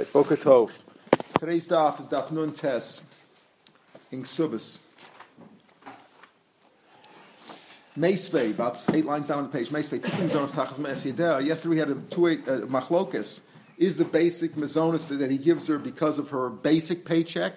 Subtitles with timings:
[0.00, 0.70] Right, Boker Tov.
[1.38, 3.02] Today's daf is daf Nun Tes
[4.10, 4.78] in Subis.
[7.98, 9.68] Meisvei, about eight lines down on the page.
[9.68, 11.44] Meisvei, Tikkun Zonos Tachas Me'esideh.
[11.44, 13.42] Yesterday we had a two uh, machlokas.
[13.76, 17.56] Is the basic mazonis that he gives her because of her basic paycheck,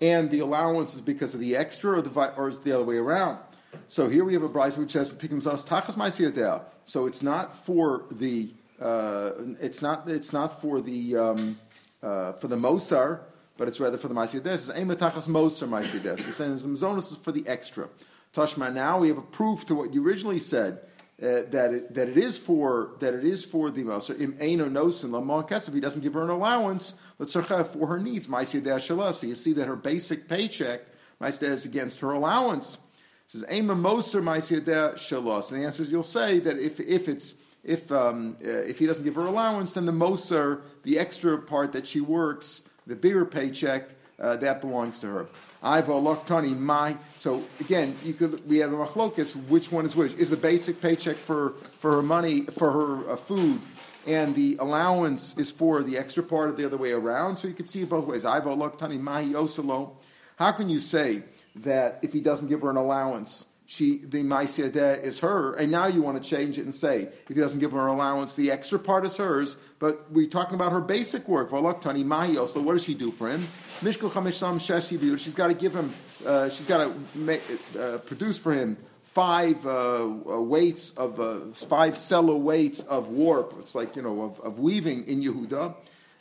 [0.00, 2.96] and the allowance is because of the extra, or, the, or is the other way
[2.96, 3.38] around?
[3.86, 6.64] So here we have a brisa which says Tikkun Zonos Tachas Me'esideh.
[6.84, 8.50] So it's not for the
[8.80, 9.30] uh,
[9.60, 11.58] it's not it's not for the um,
[12.02, 13.20] uh, for the Mosar,
[13.56, 17.16] but it's rather for the Ma'aseh It's Eimatachas Mosar Ma'aseh We're saying the Mazonis is
[17.16, 17.88] for the extra.
[18.34, 20.80] Tashma, now we have a proof to what you originally said.
[21.18, 24.20] Uh, that it, that it is for that it is for the Mosar.
[24.20, 28.26] Im Eino Nosin Lamar If he doesn't give her an allowance, let's for her needs.
[28.26, 29.14] Ma'aseh.
[29.14, 30.82] So you see that her basic paycheck
[31.18, 32.74] Ma'aseh is against her allowance.
[32.74, 35.50] It says Ema Mosar Ma'aseh.
[35.50, 37.34] And the answer is you'll say that if if it's
[37.66, 41.72] if um, uh, if he doesn't give her allowance, then the moser, the extra part
[41.72, 45.26] that she works, the bigger paycheck, uh, that belongs to her.
[45.62, 46.96] I've loktani my.
[47.16, 49.34] So again, you could we have a machlokas.
[49.48, 50.14] Which one is which?
[50.14, 53.60] Is the basic paycheck for for her money for her uh, food,
[54.06, 57.36] and the allowance is for the extra part of the other way around?
[57.36, 58.24] So you could see it both ways.
[58.24, 59.24] I've loktani my.
[60.38, 61.22] How can you say
[61.56, 63.46] that if he doesn't give her an allowance?
[63.66, 67.28] She the Maisiyadeh is her, and now you want to change it and say if
[67.28, 69.56] he doesn't give her allowance, the extra part is hers.
[69.80, 71.50] But we're talking about her basic work.
[71.50, 72.46] Volaktani Mahio.
[72.46, 73.46] So what does she do for him?
[73.80, 75.92] Mishkul Chamisham Sheshi She's got to give him.
[76.24, 77.42] Uh, she's got to make,
[77.78, 83.54] uh, produce for him five uh, uh weights of uh, five cello weights of warp.
[83.58, 85.74] It's like you know of, of weaving in Yehuda.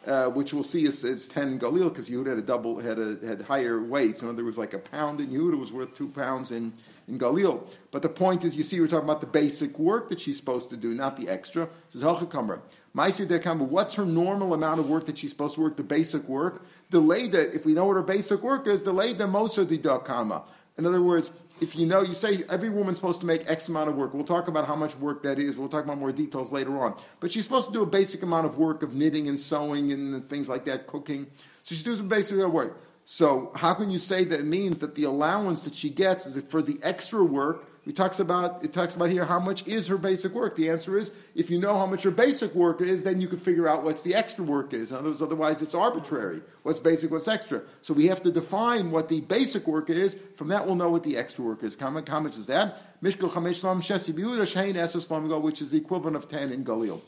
[0.08, 3.18] Uh, which we'll see is, is 10 Galil, because Yehuda had a double, had a,
[3.26, 4.22] had higher weights.
[4.22, 6.74] In other words, like a pound in Yehuda was worth two pounds in,
[7.08, 7.68] in Galil.
[7.92, 10.70] But the point is, you see, we're talking about the basic work that she's supposed
[10.72, 11.70] to do, not the extra.
[11.90, 12.60] Says Halchakamra.
[12.94, 15.78] What's her normal amount of work that she's supposed to work?
[15.78, 16.66] The basic work.
[16.92, 19.78] Delay that, if we know what her basic work is, delay the most of the
[19.78, 20.44] dakama.
[20.78, 23.90] In other words, if you know, you say every woman's supposed to make X amount
[23.90, 24.14] of work.
[24.14, 25.56] We'll talk about how much work that is.
[25.58, 26.96] We'll talk about more details later on.
[27.22, 30.28] But she's supposed to do a basic amount of work of knitting and sewing and
[30.30, 31.28] things like that, cooking.
[31.64, 32.78] So she does some basic work.
[33.06, 36.44] So how can you say that it means that the allowance that she gets is
[36.46, 37.66] for the extra work?
[37.86, 40.56] We talks about it talks about here how much is her basic work.
[40.56, 43.40] The answer is if you know how much her basic work is, then you can
[43.40, 44.92] figure out what's the extra work is.
[44.92, 46.42] Otherwise it's arbitrary.
[46.64, 47.62] What's basic, what's extra.
[47.84, 50.18] So we have to define what the basic work is.
[50.36, 51.78] From that we'll know what the extra work is.
[51.78, 53.04] How much is that?
[53.04, 57.02] Mishkal Chamesh Lam Shesi which is the equivalent of ten in Galil.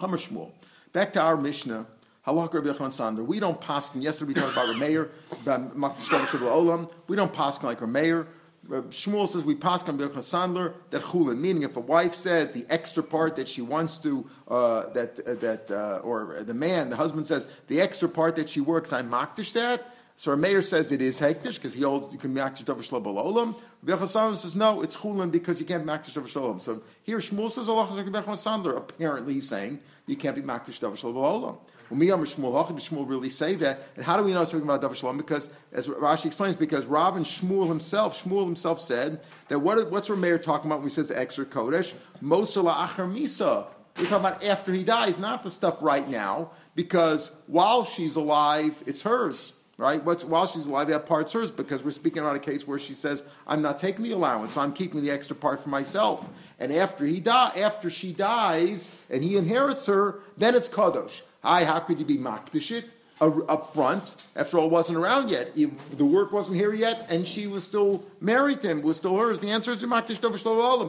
[0.00, 0.50] Hamar Shmuel.
[0.92, 1.86] Back to our Mishnah.
[2.26, 3.26] Halakha Rabbi Yochanan Sandler.
[3.26, 4.02] We don't paskin.
[4.02, 5.10] Yesterday we talked about Rameir,
[5.42, 6.90] about Olam.
[7.06, 8.26] We don't paskin like Rameir.
[8.66, 12.64] Shmuel says we pass on Yochanan Sandler that chulin, meaning if a wife says the
[12.70, 16.96] extra part that she wants to, uh, that uh, that uh, or the man, the
[16.96, 19.94] husband says the extra part that she works, I makdish that.
[20.16, 23.04] So our mayor says it is hektish because he holds you can makdish davar shlo
[23.04, 23.54] olam.
[23.82, 26.58] Rabbi says no, it's chulin because you can't makdish davar olam.
[26.62, 28.78] So here Shmuel says Allah Sandler.
[28.78, 31.58] Apparently, he's saying you can't be makdish davar olam.
[31.90, 33.88] Shmuel really say that.
[33.96, 35.16] And how do we know it's talking about Davar Shalom?
[35.16, 40.08] Because, as Rashi explains, because Rav and Shmuel himself, Shmuel himself said that what, what's
[40.08, 41.92] Rameir talking about when he says the extra Kodesh?
[42.22, 43.66] Mosala Achar Misa.
[43.96, 48.82] We're talking about after he dies, not the stuff right now, because while she's alive,
[48.86, 49.52] it's hers.
[49.76, 50.04] Right?
[50.04, 52.92] What's, while she's alive, that part's hers because we're speaking about a case where she
[52.94, 56.28] says, "I'm not taking the allowance, I'm keeping the extra part for myself."
[56.60, 61.22] And after he die, after she dies and he inherits her, then it's kadosh.
[61.44, 62.84] Hi, how could you be makdishit
[63.20, 64.16] up front?
[64.34, 65.54] After all, wasn't around yet.
[65.54, 69.40] The work wasn't here yet, and she was still married to him, was still hers.
[69.40, 70.22] The answer is you makdish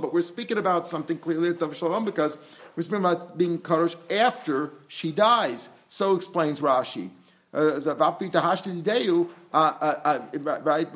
[0.02, 2.38] But we're speaking about something clearly at davar because
[2.74, 5.68] we're speaking about being kadosh after she dies.
[5.90, 7.10] So explains Rashi.
[7.54, 7.82] Uh,
[9.58, 10.88] uh, uh, right?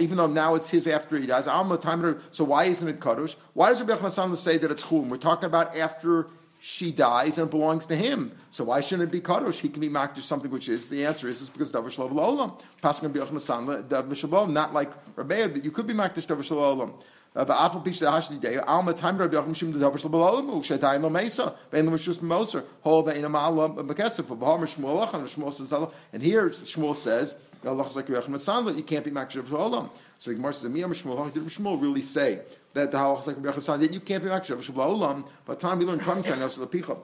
[0.00, 1.44] Even though now it's his after he dies.
[1.44, 3.36] So why isn't it kadosh?
[3.52, 5.10] Why does Rabbi Yochanan say that it's chum?
[5.10, 6.28] We're talking about after
[6.66, 8.32] she dies and it belongs to him.
[8.50, 9.60] So why shouldn't it be kadosh?
[9.60, 12.58] He can be makdish something which is the answer is, is because davar shalom olam.
[12.82, 14.54] Paskin b'yochim sanla davar shalom.
[14.54, 16.94] Not like Rabbeinu that you could be makdish davar shalom.
[17.36, 21.54] Ba'afal pish hashdi day alma time Rabbi Yochim shim davar shalom olam shadayin lo mesa
[21.70, 25.70] bein lo moser hol bein amal bekesef b'hamar shmuel and Shmuel says
[26.14, 27.34] and here Shmuel says
[27.66, 29.90] Allah like you can't be makdish davar shalom.
[30.18, 32.40] So the Gemara says Miyam Shmuel Shmuel really say
[32.74, 35.26] that the halachas like that you can't be makshir olam.
[35.46, 36.98] But time we learn kamshan also the picha.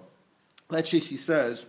[0.68, 1.64] Let's she says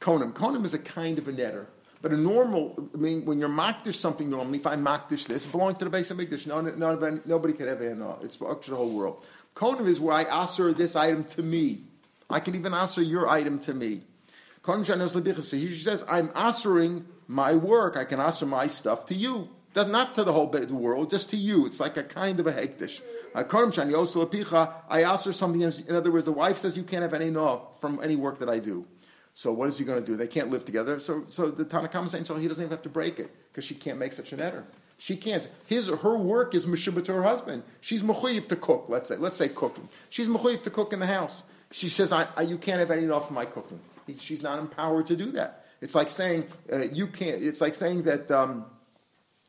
[0.00, 0.32] konim.
[0.32, 1.66] Konim is a kind of a netter.
[2.02, 5.50] But a normal, I mean, when you're makdish something normally, if I makdish this, it
[5.50, 6.46] belongs to the base of mikdash.
[6.46, 8.18] No, no, nobody can ever know.
[8.22, 9.24] It's for the whole world.
[9.54, 11.80] Konim is where I answer this item to me.
[12.28, 14.02] I can even answer your item to me.
[14.64, 17.96] So she says, I'm answering my work.
[17.96, 19.48] I can answer my stuff to you.
[19.76, 21.66] Does not to the whole world, just to you.
[21.66, 23.02] It's like a kind of a hektish.
[23.34, 25.60] I ask her something.
[25.60, 28.48] In other words, the wife says you can't have any no from any work that
[28.48, 28.86] I do.
[29.34, 30.16] So what is he going to do?
[30.16, 30.98] They can't live together.
[30.98, 33.64] So, so the Tanakhama is saying, so he doesn't even have to break it because
[33.64, 34.64] she can't make such an error.
[34.96, 35.46] She can't.
[35.66, 37.62] His her work is mishubah to her husband.
[37.82, 38.86] She's mechuyev to cook.
[38.88, 39.90] Let's say, let's say cooking.
[40.08, 41.42] She's mechuyev to cook in the house.
[41.70, 43.78] She says, I, I, "You can't have any enough of my cooking."
[44.16, 45.66] She's not empowered to do that.
[45.82, 47.42] It's like saying uh, you can't.
[47.42, 48.30] It's like saying that.
[48.30, 48.64] Um,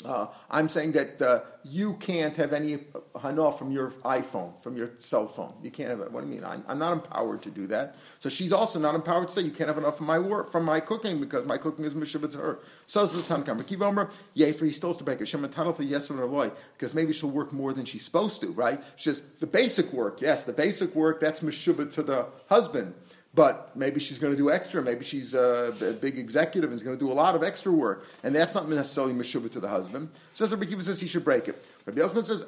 [0.08, 2.80] uh, I'm saying that uh, you can't have any
[3.22, 5.54] hana from your iPhone, from your cell phone.
[5.62, 6.12] You can't have it.
[6.12, 6.46] What do you mean?
[6.46, 7.98] I'm, I'm, not empowered to do that.
[8.20, 10.64] So she's also not empowered to say you can't have enough of my work from
[10.64, 12.60] my cooking because my cooking is mishubah to her.
[12.86, 13.62] So is the Tanakam.
[13.64, 15.28] Kiv Omer, yay for he still to break it.
[15.28, 18.52] For yes or no because maybe she'll work more than she's supposed to.
[18.52, 18.82] Right?
[18.96, 20.22] She says the basic work.
[20.22, 22.94] Yes, the basic work that's mishubah to the husband.
[23.38, 24.82] But maybe she's going to do extra.
[24.82, 28.08] Maybe she's a, big executive and is going to do a lot of extra work.
[28.24, 30.10] And that's not necessarily meshuvah to the husband.
[30.34, 31.64] So Rabbi Kiva says he should break it.
[31.86, 32.44] Rabbi Yochanan says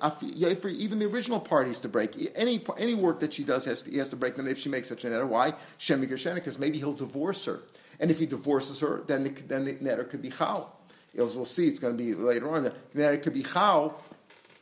[0.66, 2.32] even the original parties to break.
[2.36, 4.68] Any, any work that she does, has to, he has to break them if she
[4.68, 5.28] makes such an error.
[5.28, 5.54] Why?
[5.80, 7.60] Shemi because maybe he'll divorce her.
[8.00, 10.76] And if he divorces her, then the, then the netter could be chal.
[11.16, 12.64] As we'll see, it's going to be later on.
[12.64, 14.02] The netter could be chal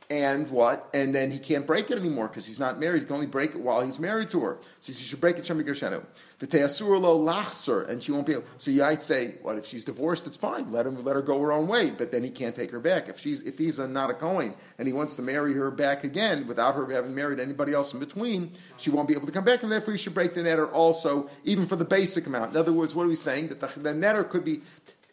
[0.09, 0.89] and what?
[0.94, 3.01] And then he can't break it anymore because he's not married.
[3.01, 4.57] He can only break it while he's married to her.
[4.80, 6.01] So he should break it Shem Gershenu.
[6.42, 8.45] lo lachser, and she won't be able.
[8.57, 10.25] So you might say, what if she's divorced?
[10.25, 10.71] It's fine.
[10.71, 11.89] Let him let her go her own way.
[11.89, 13.09] But then he can't take her back.
[13.09, 16.48] If she's if he's not a Cohen and he wants to marry her back again
[16.48, 19.62] without her having married anybody else in between, she won't be able to come back,
[19.63, 22.51] and therefore he should break the netter also, even for the basic amount.
[22.51, 23.50] In other words, what are we saying?
[23.50, 24.62] That the, the netter could be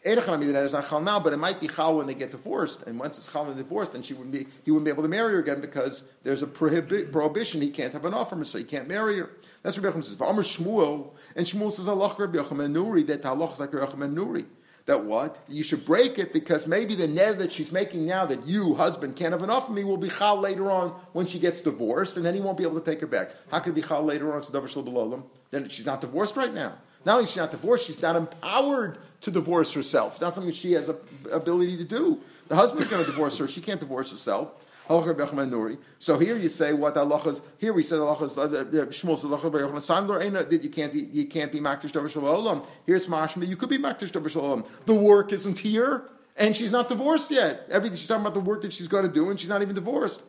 [0.05, 2.83] not chal now, but it might be chal when they get divorced.
[2.83, 5.09] And once it's chal and divorced, then she wouldn't be, he wouldn't be able to
[5.09, 7.61] marry her again because there's a prohibi- prohibition.
[7.61, 9.31] He can't have an offer, so he can't marry her.
[9.63, 10.15] That's what Rabbi says.
[10.15, 14.45] V'amr Shmuel, and Shmuel says Allah Rabbi Yochanan Nuri that Allah is like Nuri.
[14.85, 18.45] That what you should break it because maybe the net that she's making now that
[18.45, 21.61] you husband can't have enough of me will be chal later on when she gets
[21.61, 23.31] divorced, and then he won't be able to take her back.
[23.49, 25.23] How could it be chal later on?
[25.49, 26.75] Then she's not divorced right now.
[27.05, 30.13] Not only is she not divorced, she's not empowered to divorce herself.
[30.13, 30.95] It's not something she has a
[31.31, 32.21] ability to do.
[32.47, 33.47] The husband's going to divorce her.
[33.47, 34.51] She can't divorce herself.
[34.87, 37.41] So here you say what Allah is.
[37.57, 42.07] Here we said uh, Shmuel said that you can't be you can't be makdish davar
[42.07, 42.61] shalom.
[42.85, 43.47] Here's mashma.
[43.47, 44.63] You could be makdish davar shalom.
[44.85, 46.03] The work isn't here,
[46.37, 47.65] and she's not divorced yet.
[47.71, 49.73] Everything she's talking about the work that she's got to do, and she's not even
[49.73, 50.21] divorced.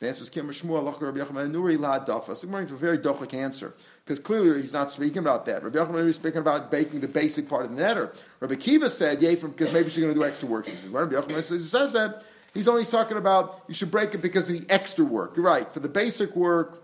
[0.00, 2.30] The answer is Kim Shmuel Allah Rabbi Yochanan Nuri La Dafa.
[2.30, 3.74] It's a very dochik answer
[4.04, 5.62] because clearly he's not speaking about that.
[5.62, 8.14] Rabbi Yochanan is speaking about baking the basic part of the netter.
[8.40, 10.66] Rabbi Kiva said, "Yay," because maybe she's going to do extra work.
[10.66, 14.18] He says, Rabbi Yochanan says, says that he's only talking about you should break it
[14.18, 15.36] because of the extra work.
[15.36, 15.72] You're right.
[15.72, 16.82] For the basic work,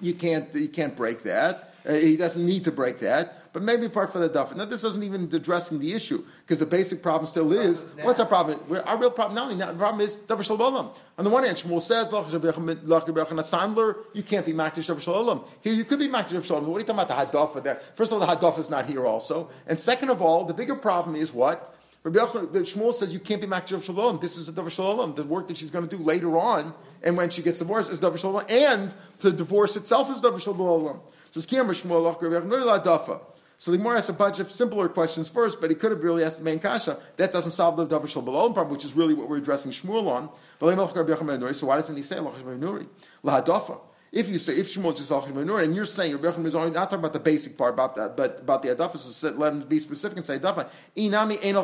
[0.00, 1.74] you can't you can't break that.
[1.86, 4.56] Uh, he doesn't need to break that but maybe part for the duffin.
[4.56, 8.26] Now, this isn't even addressing the issue because the basic problem still is what's our
[8.26, 8.60] problem?
[8.86, 10.90] Our real problem, not only that, the problem is davar shalom.
[11.18, 15.44] On the one hand, Shmuel says, you can't be makdish davar shalom.
[15.62, 16.66] Here, you could be makdish davar shalom.
[16.66, 17.80] What are you talking about the hadafa there?
[17.94, 19.50] First of all, the hadafa is not here also.
[19.66, 21.74] And second of all, the bigger problem is what?
[22.02, 24.20] Rabbi Shmuel says you can't be makdish davar shalom.
[24.20, 25.16] This is a davar shalom.
[25.16, 26.72] The work that she's going to do later on
[27.02, 28.44] and when she gets divorced is davar shalom.
[28.48, 31.00] And the divorce itself is davar shalom.
[31.32, 33.20] So it's Shmuel, Dafa.
[33.60, 36.24] So the Gemara asks a bunch of simpler questions first, but he could have really
[36.24, 36.98] asked the main kasha.
[37.18, 40.30] That doesn't solve the Davar Balon problem, which is really what we're addressing Shmuel on.
[40.58, 43.80] So why doesn't he say Lahadafa?
[44.12, 46.84] If you say if Shmuel just Nuri, and you're saying Rabbi Yochanan is only not
[46.88, 49.78] talking about the basic part about that, but about the Adafa, so let him be
[49.78, 50.66] specific and say Adafa.
[50.96, 51.54] Inami Ein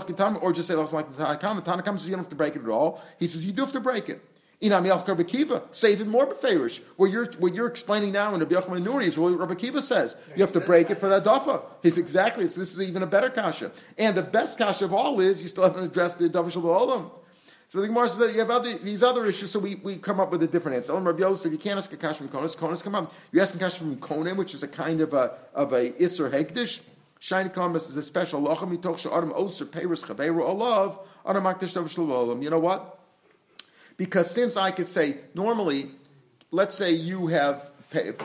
[0.42, 1.64] or just say like the Tanakam.
[1.64, 3.02] Tanakam says you don't have to break it at all.
[3.18, 4.22] He says you do have to break it.
[4.62, 6.80] Inami al Kiva, say even more beferish.
[6.96, 10.16] What you're what you're explaining now in Rabbi Yochanan Nuri is what Rabbi Kiva says.
[10.34, 11.62] You have to break it for that dafa.
[11.82, 12.48] He's exactly.
[12.48, 13.70] So this is even a better kasha.
[13.98, 17.10] And the best kasha of all is you still haven't addressed the dafa shalom.
[17.68, 20.20] So the Gemara says that you have other, these other issues, so we, we come
[20.20, 20.94] up with a different answer.
[20.94, 22.56] Rabbi Yosef, you can't ask a kasha from Konas.
[22.56, 23.12] Konas come up.
[23.32, 26.30] You ask a kasha from Konan, which is a kind of a of a Isser
[26.30, 26.80] Hegdish.
[27.18, 28.40] Shiny Konas is a special.
[32.42, 32.95] You know what?
[33.96, 35.90] Because since I could say, normally,
[36.50, 37.70] let's say you have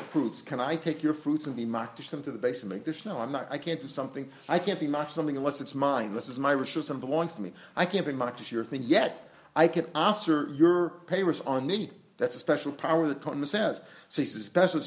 [0.09, 0.41] fruits.
[0.41, 3.05] Can I take your fruits and be makdish them to the base of Mikdash?
[3.05, 3.47] No, I'm not.
[3.49, 4.29] I can't do something.
[4.49, 7.41] I can't be makdish something unless it's mine, unless it's my rishus and belongs to
[7.41, 7.53] me.
[7.75, 8.83] I can't be makdish your thing.
[8.83, 11.89] Yet, I can answer your payers on me.
[12.17, 13.81] That's a special power that Kodemus has.
[14.09, 14.81] So he says, special,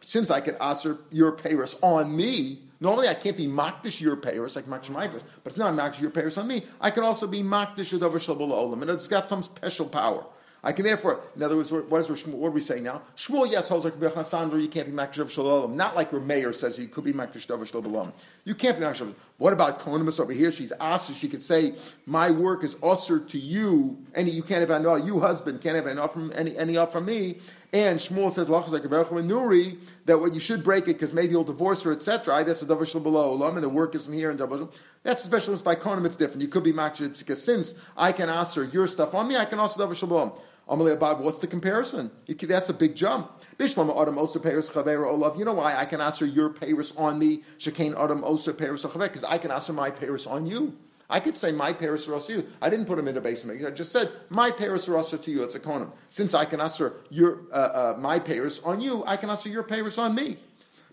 [0.00, 4.56] since I can answer your payers on me, Normally, I can't be makdish your payers
[4.56, 6.64] like makdish my payers, but it's not makdish your payers on me.
[6.80, 10.24] I can also be makdish of olam, and it's got some special power.
[10.62, 13.02] I can therefore, in other words, what, is, what are we saying now?
[13.16, 15.74] Shmuel, yes, holds like Hassan, you can't be makdish shalom.
[15.74, 18.12] Not like mayor says you could be makdish shalom.
[18.44, 19.14] You can't be makdish.
[19.38, 20.52] What about Konimus over here?
[20.52, 24.70] She's asked, she could say, My work is usher to you, and you can't have
[24.70, 27.38] an you husband can't have an from any any off from me.
[27.72, 31.92] And Shmuel says, Nuri, that what you should break it because maybe you'll divorce her,
[31.92, 32.42] etc.
[32.44, 34.30] That's a davar below and the work isn't here.
[34.30, 34.68] And
[35.04, 36.42] that's especially by Konim, it's different.
[36.42, 39.44] You could be makdish because since I can ask her your stuff on me, I
[39.44, 40.32] can also davar shalom.
[40.70, 42.10] What's the comparison?
[42.28, 43.32] That's a big jump.
[43.58, 45.36] Bishlama Adam Osa Paris Chavera Olav.
[45.36, 47.42] You know why I can answer your Paris on me?
[47.58, 50.76] Shekain Adam Osa Paris Because I can answer my Paris on you.
[51.10, 52.46] I could say my Paris are also you.
[52.62, 53.64] I didn't put them in the basement.
[53.66, 55.42] I just said my Paris are also to you.
[55.42, 55.90] It's a konam.
[56.08, 59.64] Since I can answer your uh, uh, my Paris on you, I can answer your
[59.64, 60.38] Paris on me.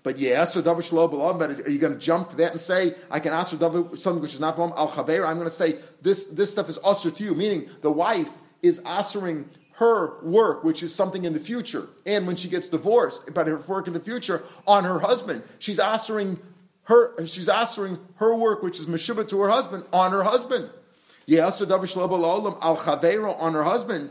[0.02, 2.96] But yeah, so David Shlomo but are you going to jump to that and say
[3.12, 3.58] I can answer
[3.96, 5.28] something which is not Al Chaver?
[5.28, 8.30] I'm going to say this this stuff is usher to you, meaning the wife
[8.62, 13.32] is answering her work, which is something in the future, and when she gets divorced,
[13.36, 16.40] but her work in the future on her husband, she's answering
[16.84, 20.72] her, she's answering her work, which is meshuba to her husband, on her husband.
[21.28, 24.10] Yes, al on her husband.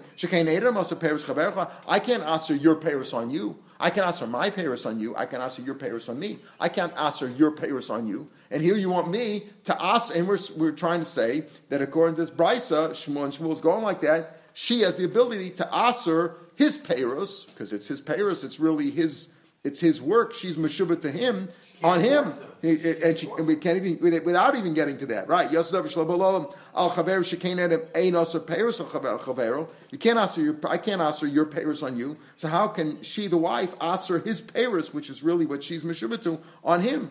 [1.89, 3.57] I can't answer your Paris on you.
[3.81, 5.17] I can answer my Paris on you.
[5.17, 6.39] I can answer your Paris on me.
[6.61, 8.29] I can't answer your Paris on you.
[8.51, 12.15] And here you want me to ask, and we're, we're trying to say that according
[12.17, 16.37] to this Brisa, Shmuel and is going like that, she has the ability to aser
[16.55, 19.29] his payros, because it's his payros, it's really his,
[19.63, 20.33] it's his work.
[20.33, 21.51] She's meshubah to him,
[21.85, 22.33] on him.
[22.63, 25.53] and, she, and we can't even, without even getting to that, right?
[25.53, 29.69] al chaver shekain adam ein aser payros al chavero.
[29.91, 32.17] You can't aser your, I can't aser your payros on you.
[32.37, 36.23] So how can she, the wife, aser his payros, which is really what she's meshubah
[36.23, 37.11] to, on him?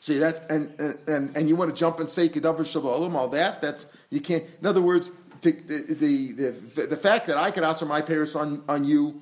[0.00, 0.72] See that's and,
[1.08, 4.44] and and you want to jump and say kedavar shalom all that that's you can't.
[4.60, 5.10] In other words,
[5.42, 9.20] the, the, the, fact that I could answer my Paris on, on you,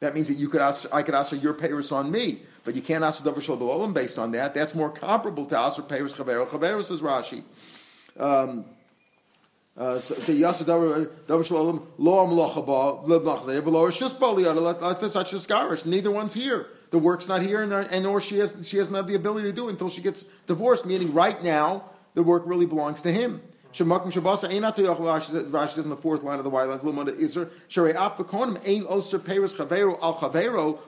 [0.00, 2.42] that means that you could ask, I could answer your Paris on me.
[2.64, 4.54] But you can't answer Davar Shal based on that.
[4.54, 6.46] That's more comparable to answer Paris Chavero.
[6.46, 7.42] Chavero says Rashi.
[8.18, 8.64] Um,
[9.76, 15.84] uh, so Yasa Davar Shalom Lo Amlochaba Lebnachzer V'Lo Shusbali Latfis Shishkarish.
[15.84, 16.68] Neither one's here.
[16.90, 19.52] The work's not here, and, and or she has she doesn't have the ability to
[19.52, 20.86] do it until she gets divorced.
[20.86, 23.42] Meaning, right now, the work really belongs to him.
[23.74, 26.84] Shabasa ain't not Rashi says in the fourth line of the white lines.
[28.64, 30.14] Ain't Oser Peres Al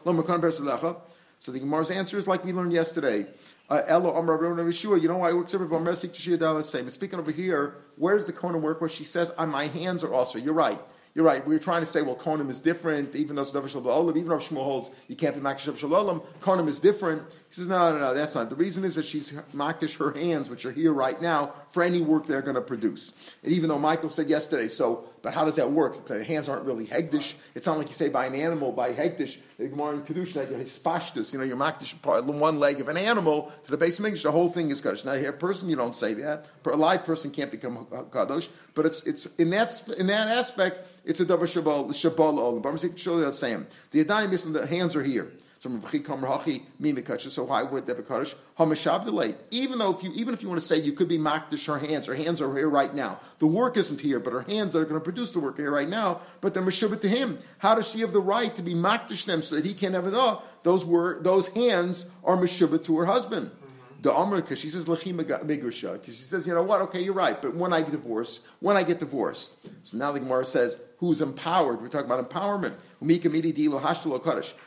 [0.05, 0.97] Lomakon Berselecha.
[1.41, 3.27] So the Gemara's answer is like we learned yesterday.
[3.69, 5.03] Uh, Elo Amar Yeshua.
[5.03, 6.89] You know why it works over Balmersik Tashia Dalas same.
[6.89, 8.81] Speaking over here, where does the Kohen work?
[8.81, 10.81] Where she says, "On my hands are also." You're right.
[11.17, 11.45] You're right.
[11.47, 14.29] We were trying to say, well, Konim is different, even though it's Davar Shalom even
[14.29, 17.23] though Shmuel holds you can't be Makish Shalom, Konim is different.
[17.57, 18.51] Says, no, no, no, that's not.
[18.51, 22.03] The reason is that she's Makish her hands, which are here right now, for any
[22.03, 23.15] work they're going to produce.
[23.43, 25.95] And even though Michael said yesterday, so, but how does that work?
[25.95, 27.33] Because the hands aren't really Hegdish.
[27.55, 29.39] It's not like you say by an animal, by Hegdish,
[29.73, 31.95] more in Kedusha, that you're Hispashtus, you know, you're Makish
[32.27, 35.07] one leg of an animal to the base of English, the whole thing is Kaddish.
[35.07, 36.45] Now, here, a person, you don't say that.
[36.67, 41.21] A live person can't become Kaddish, but it's, it's in, that, in that aspect, it's
[41.21, 42.61] a davar shabal shabal.
[42.61, 43.67] But I'm saying the same.
[43.93, 45.33] The yadayim is the hands are here.
[47.31, 48.35] So why would that be kaddish?
[49.51, 51.79] Even though if you even if you want to say you could be makdish her
[51.79, 53.21] hands, her hands are here right now.
[53.39, 55.63] The work isn't here, but her hands that are going to produce the work are
[55.63, 56.21] here right now.
[56.41, 57.39] But they're meshubah to him.
[57.59, 60.07] How does she have the right to be makdish them so that he can't have
[60.07, 60.45] it all?
[60.63, 64.03] Those were those hands are meshubah to her husband mm-hmm.
[64.03, 67.15] the Amr, because she says Lachima Migrisha, because she says, you know what, okay, you're
[67.15, 69.53] right, but when I get divorced, when I get divorced.
[69.83, 71.81] So now the Gemara says, who's empowered?
[71.81, 72.75] We're talking about empowerment.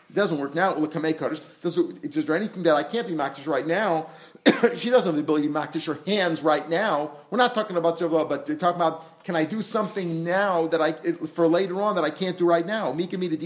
[0.09, 0.73] It doesn't work now.
[0.73, 4.07] Does is there anything that I can't be makdish right now?
[4.75, 7.11] she doesn't have the ability to makdish her hands right now.
[7.29, 10.93] We're not talking about but they're talking about can I do something now that I
[10.93, 12.93] for later on that I can't do right now?
[12.93, 13.37] Mika me the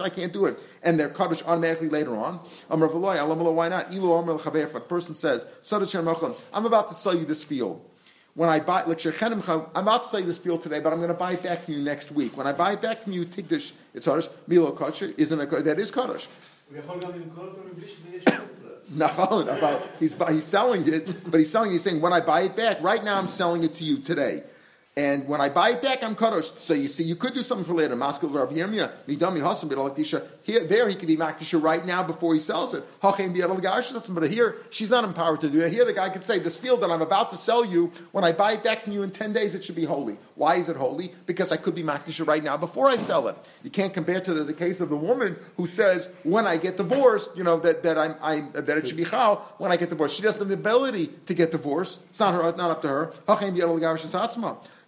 [0.00, 2.40] I can't do it, and they're kaddish automatically later on.
[2.68, 3.92] Why not?
[3.92, 7.88] If a person says, "I'm about to sell you this field."
[8.34, 9.40] When I buy, like I'm
[9.74, 11.74] about to sell you this field today, but I'm going to buy it back from
[11.74, 12.36] you next week.
[12.36, 15.78] When I buy it back from you, Tigdish, it's Kaddish, Milo Kaddish, isn't a that
[15.78, 16.28] is Kaddish.
[18.94, 21.70] No, about he's he's selling it, but he's selling.
[21.70, 24.42] He's saying when I buy it back, right now I'm selling it to you today.
[24.94, 26.58] And when I buy it back, I'm kadosh.
[26.58, 27.96] So you see, you could do something for later.
[27.96, 30.26] Maskil Rav Yirmiyah, midami hasam b'dalaktisha.
[30.44, 32.84] Here, there he could be maktisha right now before he sells it.
[33.00, 35.72] But here, she's not empowered to do it.
[35.72, 38.32] Here, the guy could say, "This field that I'm about to sell you, when I
[38.32, 40.76] buy it back from you in ten days, it should be holy." Why is it
[40.76, 41.14] holy?
[41.26, 43.36] Because I could be maktisha right now before I sell it.
[43.62, 46.76] You can't compare to the, the, case of the woman who says, "When I get
[46.76, 49.90] divorced, you know that that I'm, I, that it should be chal when I get
[49.90, 52.00] divorced." She doesn't have the ability to get divorced.
[52.10, 53.12] It's not her, not up to her.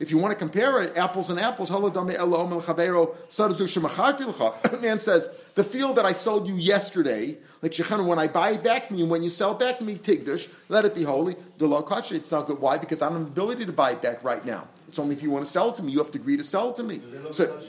[0.01, 1.71] If you want to compare it, apples and apples,
[4.81, 8.65] man says, The field that I sold you yesterday, like Shechana, when I buy it
[8.65, 11.37] back from you, when you sell it back to me, Tigdush, let it be holy.
[11.59, 12.61] The law it's not good.
[12.61, 12.77] Why?
[12.77, 14.67] Because I don't have the ability to buy it back right now.
[14.89, 16.45] It's only if you want to sell it to me, you have to agree to
[16.45, 17.01] sell it to me.
[17.31, 17.61] So,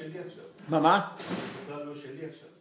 [0.68, 1.12] Mama?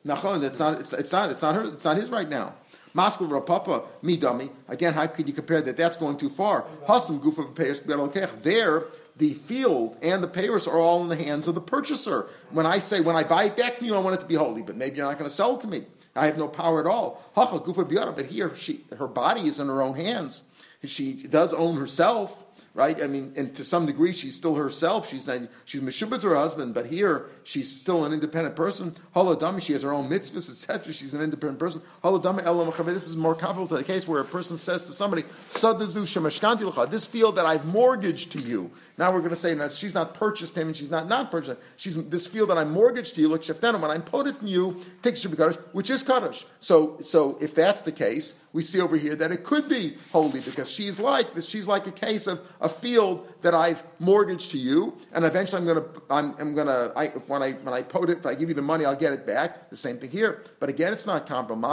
[0.07, 2.55] Nachon, it's not, it's, it's not, it's not her, it's not his right now.
[2.93, 4.51] Moscow Rapapa, me dummy.
[4.69, 5.77] Again, how could you compare that?
[5.77, 6.65] That's going too far.
[6.89, 8.85] Hasam Gufa There,
[9.17, 12.29] the field and the payers are all in the hands of the purchaser.
[12.51, 14.35] When I say, when I buy it back from you, I want it to be
[14.35, 15.85] holy, but maybe you're not going to sell it to me.
[16.17, 17.23] I have no power at all.
[17.35, 20.43] But here, she, her body is in her own hands.
[20.85, 22.45] She does own herself
[22.75, 23.01] right?
[23.01, 25.09] I mean, and to some degree, she's still herself.
[25.09, 28.97] She's not, she's to her husband, but here she's still an independent person.
[29.15, 30.93] Holodami, she has her own mitzvahs, etc.
[30.93, 31.81] She's an independent person.
[32.03, 35.23] Holodami elam This is more comparable to the case where a person says to somebody,
[35.23, 38.73] This field that I've mortgaged to you.
[38.97, 41.61] Now we're going to say that she's not purchased him and she's not not purchased.
[41.77, 44.47] She's this field that I mortgaged to you, like Sheftana, when I put it from
[44.47, 46.47] you, take Kaddish, which is Kaddish.
[46.61, 50.39] So, so if that's the case, we see over here that it could be holy
[50.39, 51.49] because she's like this.
[51.49, 55.67] She's like a case of a field that I've mortgaged to you, and eventually I'm
[55.67, 58.37] going to I'm, I'm going to I, when I when I put it, if I
[58.37, 59.71] give you the money, I'll get it back.
[59.71, 61.65] The same thing here, but again, it's not comparable.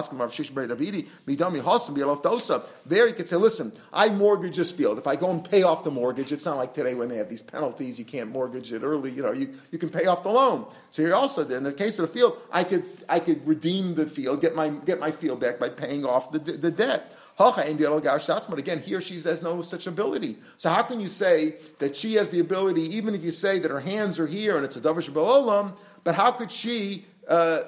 [2.86, 4.98] There you could say, listen, I mortgage this field.
[4.98, 7.30] If I go and pay off the mortgage, it's not like today when they have
[7.30, 9.12] these penalties, you can't mortgage it early.
[9.12, 10.66] You know, you, you can pay off the loan.
[10.90, 14.08] So here also, in the case of the field, I could I could redeem the
[14.08, 17.16] field, get my get my field back by paying off the, the debt.
[17.40, 20.38] Again, or she has no such ability.
[20.58, 23.72] So how can you say that she has the ability, even if you say that
[23.72, 27.64] her hands are here and it's a davar olam, but how could she uh,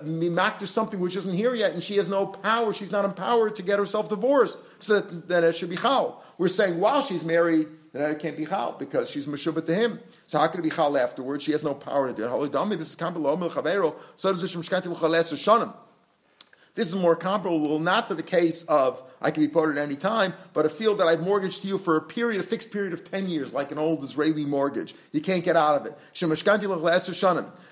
[0.66, 3.80] something which isn't here yet, and she has no power, she's not empowered to get
[3.80, 6.24] herself divorced, so that, that it should be chal.
[6.38, 7.68] We're saying while she's married,
[8.02, 10.00] then it can't be chal because she's meshubah to him.
[10.28, 11.44] So how can it be chal afterwards?
[11.44, 12.30] She has no power to do it.
[12.30, 13.38] Holy Dami, this is comparable.
[14.16, 14.52] So does it
[16.76, 19.96] This is more comparable not to the case of I can be put at any
[19.96, 22.92] time, but a field that I've mortgaged to you for a period, a fixed period
[22.94, 24.96] of 10 years, like an old Israeli mortgage.
[25.14, 25.98] You can't get out of it.
[26.14, 26.66] Shemashkanti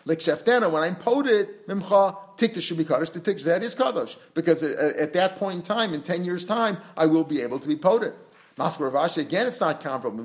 [0.06, 0.72] shanim.
[0.72, 4.18] When I'm poted, mimcha, tikta should be kaddish, the tikta, that is kaddish.
[4.34, 7.68] Because at that point in time, in 10 years' time, I will be able to
[7.68, 8.14] be poted.
[8.58, 10.24] Ravashi, again, it's not comparable.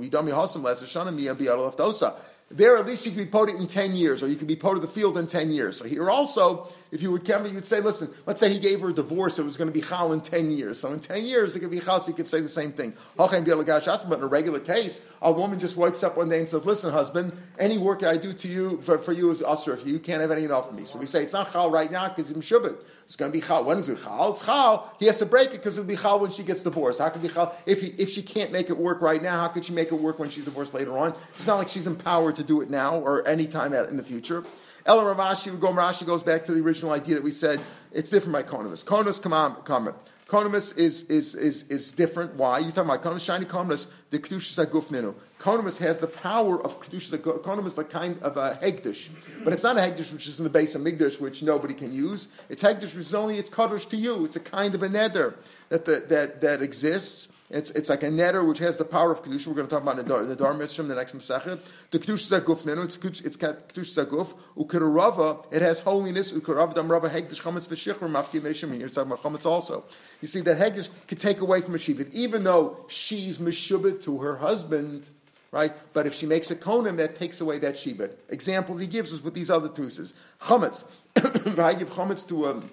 [2.49, 4.83] There, at least you can be poted in 10 years, or you can be poted
[4.83, 5.79] the field in 10 years.
[5.79, 8.91] So here also, if you would come, you'd say, listen, let's say he gave her
[8.91, 10.79] a divorce, it was going to be chal in 10 years.
[10.79, 12.93] So in 10 years, it could be chal, so you could say the same thing.
[13.17, 16.93] But in a regular case, a woman just wakes up one day and says, listen,
[16.93, 19.75] husband, any work I do to you, for, for you is usher.
[19.75, 20.85] If you can't have any enough of me.
[20.85, 22.77] So we say, it's not chal right now because he's shubit.
[23.05, 23.65] It's going to be chal.
[23.65, 24.33] When is it chal?
[24.33, 24.95] It's chal.
[24.99, 27.01] He has to break it because it'll be chal when she gets divorced.
[27.01, 27.57] How could be chal?
[27.67, 29.97] If, he, if she can't make it work right now, how could she make it
[29.97, 31.15] work when she's divorced later on?
[31.39, 34.45] It's not like she's empowered to do it now or any time in the future.
[34.87, 38.43] Ella Ravashi, Rashi goes back to the original idea that we said it's different by
[38.45, 38.85] Konomus.
[38.85, 39.95] Konomus, come on, come on.
[40.29, 42.35] Konomus is, is, is, is different.
[42.35, 42.59] Why?
[42.61, 45.15] You're talking about Konomus, shiny Konomus, the Kedushas Agufninu.
[45.41, 49.09] Konomus has the power of Kedushas Konomus is like kind of a Hegdish.
[49.43, 51.93] But it's not a Hegdish which is in the base of Migdash, which nobody can
[51.93, 52.29] use.
[52.49, 54.25] It's Hegdish which is only, it's Kaddish to you.
[54.25, 55.35] It's a kind of a nether
[55.69, 57.29] that, that, that exists.
[57.49, 59.47] It's, it's like a netter which has the power of kedusha.
[59.47, 61.61] We're going to talk about in the Dar Mitzvah, the next Masechet.
[61.93, 62.85] The kedusha zaguf nenu.
[62.85, 64.35] It's it's kedusha zaguf.
[64.57, 65.47] Ukerava.
[65.53, 66.33] It has holiness.
[66.33, 68.77] Ukerava dam rava hegdish chametz v'shichur mafki neshim.
[68.79, 69.85] You're talking about chametz also.
[70.21, 74.19] You see that hegdish could take away from a shibit, even though she's meshubit to
[74.19, 75.07] her husband.
[75.53, 78.17] Right, but if she makes a konim, that takes away that shibit.
[78.29, 80.13] Example he gives us with these other tuses.
[80.41, 80.85] Chametz.
[81.17, 82.69] if I give chametz to um,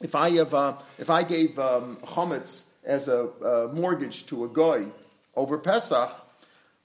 [0.00, 4.48] if I have uh, if I gave um, chametz as a, a mortgage to a
[4.48, 4.86] guy
[5.34, 6.10] over Pesach,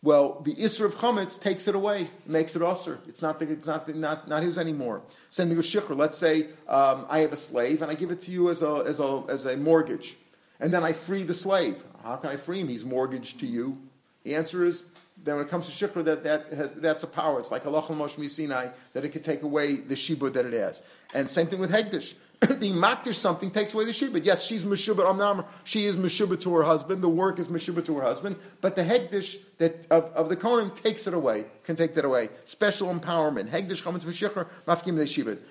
[0.02, 3.00] well, the Isra of Chametz takes it away, makes it usher.
[3.08, 5.02] It's not, the, it's not, the, not, not his anymore.
[5.30, 5.96] Sending a shikhr.
[5.96, 8.84] Let's say um, I have a slave and I give it to you as a,
[8.88, 10.16] as, a, as a mortgage.
[10.62, 11.84] And then I free the slave.
[12.04, 12.70] How can I free him?
[12.70, 13.78] He's mortgaged to you.
[14.24, 14.86] The answer is
[15.24, 17.40] then when it comes to shikhr, that, that has, that's a power.
[17.42, 20.82] It's like Allah Moshe Sinai, that it could take away the shibud that it has.
[21.14, 22.14] And same thing with Hegdish.
[22.60, 24.24] being makdish something takes away the shibud.
[24.24, 25.46] Yes, she's meshubah.
[25.64, 27.04] She is meshubah to her husband.
[27.04, 28.38] The work is meshubah to her husband.
[28.62, 31.46] But the hegdish that of, of the kohen takes it away.
[31.64, 32.30] Can take that away.
[32.46, 33.52] Special empowerment.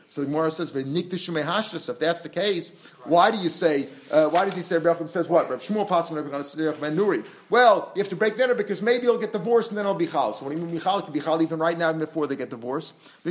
[0.08, 0.74] So the Gemara says.
[0.74, 2.72] If that's the case,
[3.04, 3.86] why do you say?
[4.10, 4.78] Uh, why does he say?
[4.78, 5.48] Rebbe says what?
[5.48, 5.62] Rav.
[7.50, 10.08] Well, you have to break that because maybe he'll get divorced and then he'll be
[10.08, 10.34] chal.
[10.34, 12.34] So when he mean chal, it can be chal even right now even before they
[12.34, 12.94] get divorced.
[13.22, 13.30] The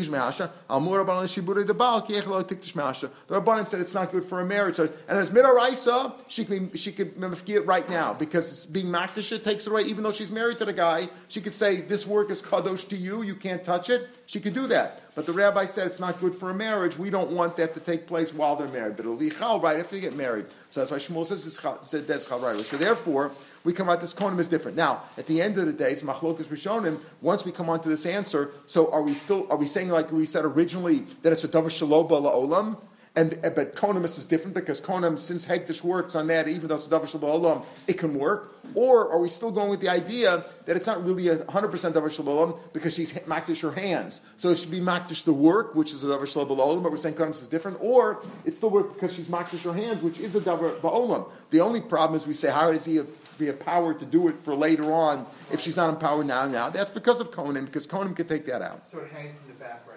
[3.29, 4.79] Rabbanan said it's not good for a marriage.
[4.79, 9.67] And as midaraisa, she can she could mafki it right now because being makdisha takes
[9.67, 9.81] it away.
[9.83, 12.95] Even though she's married to the guy, she could say this work is kadosh to
[12.95, 13.23] you.
[13.23, 14.07] You can't touch it.
[14.27, 15.01] She could do that.
[15.15, 16.95] but the rabbi said it's not good for a marriage.
[16.95, 19.79] We don't want that to take place while they're married, but it'll be chal right
[19.79, 20.45] after they get married.
[20.69, 22.63] So that's why Shmuel says it's chal, that's chal right.
[22.63, 23.31] So therefore,
[23.63, 24.77] we come out this konim is different.
[24.77, 26.99] Now, at the end of the day, it's machlokas rishonim.
[27.21, 30.11] Once we come on to this answer, so are we still are we saying like
[30.11, 32.77] we said originally that it's a davar shaloba la'olam?
[33.17, 36.75] And eh, but Konamis is different because Konam, since Hektish works on that, even though
[36.75, 38.53] it's a Davar Shalom, it can work.
[38.75, 41.95] Or are we still going with the idea that it's not really a hundred percent
[41.95, 45.93] Davar Shalom because she's Makdish her hands, so it should be Makdish the work, which
[45.93, 47.79] is a Davar Shalom, but we're saying Konamis is different.
[47.81, 51.27] Or it's still work because she's Makdish her hands, which is a Davar Ba'olam.
[51.49, 53.01] The only problem is we say how does he
[53.39, 56.45] be empowered to do it for later on if she's not empowered now?
[56.45, 58.85] Now that's because of Konim, because Konim can take that out.
[58.85, 59.96] So it hangs in the background.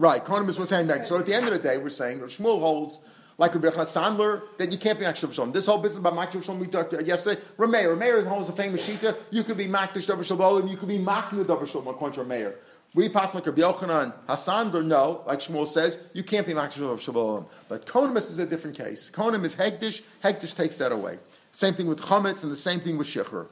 [0.00, 1.04] Right, Kohanim is what's back.
[1.06, 3.00] So at the end of the day, we're saying Shmuel holds
[3.36, 5.50] like Rabbi Sandler that you can't be Makdash Shalom.
[5.50, 7.40] This whole business about Makdash Shalom we talked yesterday.
[7.56, 9.16] Rameir, Rameir holds a famous shita.
[9.32, 12.24] You could be Makdash Davar Shalom and you could be Makdash Davar Shalom according to
[12.24, 12.54] Rameir.
[12.94, 17.00] We pass like Rabbi Yochanan, Hasandler, no, like Shmuel says, you can't be Makdash Davar
[17.00, 17.46] Shalom.
[17.68, 19.10] But Kohanim is a different case.
[19.12, 20.02] Kohanim is Hegdish.
[20.22, 21.18] Hegdish takes that away.
[21.50, 23.48] Same thing with Chametz and the same thing with Shechur.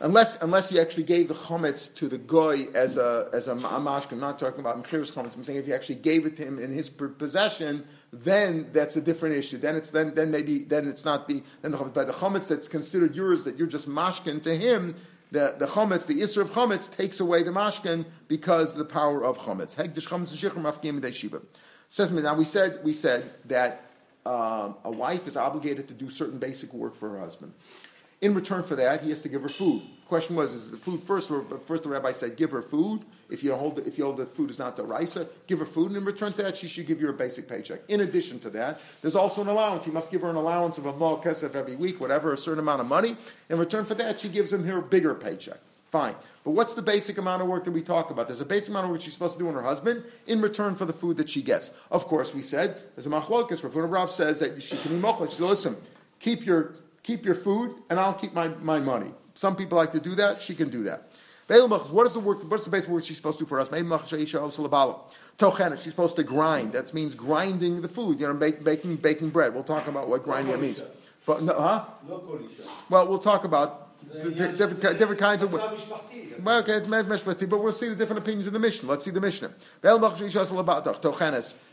[0.00, 4.12] Unless, unless he actually gave the chametz to the goy as a as a mashkin,
[4.12, 5.36] I'm not talking about mechirus chametz.
[5.36, 9.00] I'm saying if he actually gave it to him in his possession, then that's a
[9.00, 9.56] different issue.
[9.56, 11.94] Then it's then then maybe then it's not the then the chametz.
[11.94, 14.96] By the chametz that's considered yours that you're just mashkin to him,
[15.30, 19.24] the the chametz, the isser of chametz takes away the mashkin because of the power
[19.24, 19.76] of chametz.
[19.76, 20.32] Hegdish chametz
[21.32, 21.42] and.
[21.88, 22.34] Says me now.
[22.34, 23.90] We said we said that
[24.26, 27.52] um, a wife is obligated to do certain basic work for her husband.
[28.24, 29.82] In return for that, he has to give her food.
[29.82, 31.30] The question was, is the food first?
[31.30, 33.02] Or first, the rabbi said, give her food.
[33.28, 35.88] If you hold, if you hold the food is not the raisa, give her food,
[35.88, 37.80] and in return to that, she should give you a basic paycheck.
[37.88, 39.84] In addition to that, there's also an allowance.
[39.84, 42.60] He must give her an allowance of a mal kesef every week, whatever, a certain
[42.60, 43.18] amount of money.
[43.50, 45.58] In return for that, she gives him her bigger paycheck.
[45.90, 46.14] Fine.
[46.44, 48.28] But what's the basic amount of work that we talk about?
[48.28, 50.76] There's a basic amount of work she's supposed to do on her husband in return
[50.76, 51.72] for the food that she gets.
[51.90, 53.60] Of course, we said, there's a machlokas.
[53.62, 55.28] Rav says that she can be mochel.
[55.28, 55.76] She says, listen,
[56.20, 56.72] keep your
[57.04, 59.12] keep your food and I'll keep my, my money.
[59.34, 60.42] Some people like to do that.
[60.42, 61.12] She can do that.
[61.46, 62.50] What is the work?
[62.50, 63.68] What's the basic work she's supposed to do for us?
[63.68, 64.32] She's
[65.92, 66.72] supposed to grind.
[66.72, 68.18] That means grinding the food.
[68.18, 69.54] You know, baking baking bread.
[69.54, 70.82] We'll talk about what grinding means.
[71.26, 71.84] But no, huh?
[72.88, 75.52] Well, we'll talk about different, different kinds of.
[75.52, 78.88] Well, okay, but we'll see the different opinions of the Mishnah.
[78.88, 79.50] Let's see the Mishnah.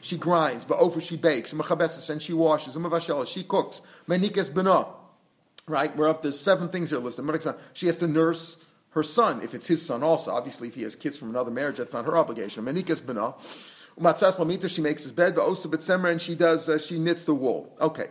[0.01, 2.77] She grinds, but over she bakes, and she washes,
[3.29, 3.81] she cooks.
[5.71, 5.95] Right?
[5.95, 7.25] We're up to seven things here listed.
[7.73, 8.57] She has to nurse
[8.91, 10.31] her son, if it's his son also.
[10.31, 12.65] Obviously, if he has kids from another marriage, that's not her obligation.
[12.65, 13.33] Menikas bena.
[14.69, 17.75] She makes his bed, but Osa Batsemer and she does, uh, she knits the wool.
[17.79, 18.07] Okay.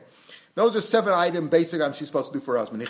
[0.55, 2.83] Those are seven item basic items she's supposed to do for her husband.